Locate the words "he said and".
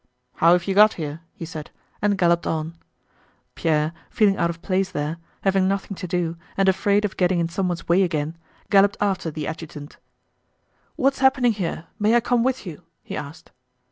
1.31-2.17